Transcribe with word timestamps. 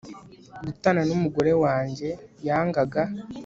gutana 0.65 1.01
n'umugore 1.09 1.51
wanjye, 1.63 2.07
yangaga 2.47 3.03